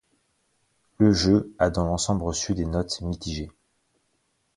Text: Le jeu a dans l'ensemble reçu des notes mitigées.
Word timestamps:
Le 0.97 1.13
jeu 1.13 1.53
a 1.59 1.69
dans 1.69 1.85
l'ensemble 1.85 2.23
reçu 2.23 2.55
des 2.55 2.65
notes 2.65 3.01
mitigées. 3.01 3.51